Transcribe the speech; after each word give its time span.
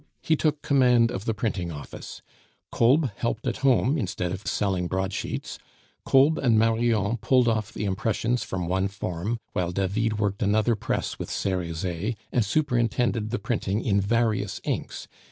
He 0.23 0.35
took 0.35 0.63
command 0.63 1.11
of 1.11 1.25
the 1.25 1.33
printing 1.35 1.71
office, 1.71 2.23
Kolb 2.71 3.11
helped 3.17 3.45
at 3.45 3.57
home 3.57 3.99
instead 3.99 4.31
of 4.31 4.47
selling 4.47 4.87
broadsheets. 4.87 5.59
Kolb 6.05 6.39
and 6.39 6.57
Marion 6.57 7.17
pulled 7.17 7.47
off 7.47 7.71
the 7.71 7.85
impressions 7.85 8.41
from 8.41 8.67
one 8.67 8.87
form 8.87 9.37
while 9.53 9.71
David 9.71 10.17
worked 10.17 10.41
another 10.41 10.73
press 10.75 11.19
with 11.19 11.29
Cerizet, 11.29 12.15
and 12.31 12.43
superintended 12.43 13.29
the 13.29 13.37
printing 13.37 13.83
in 13.85 14.01
various 14.01 14.59
inks. 14.63 15.07